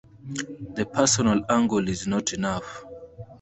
[0.73, 2.83] The personal angle is not enough.